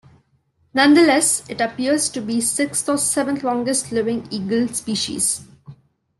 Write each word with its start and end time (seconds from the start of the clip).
Nonetheless, 0.73 1.43
it 1.47 1.61
appears 1.61 2.09
to 2.09 2.21
be 2.21 2.37
the 2.37 2.41
sixth 2.41 2.89
or 2.89 2.97
seventh 2.97 3.43
longest 3.43 3.91
living 3.91 4.27
eagle 4.31 4.67
species. 4.69 5.45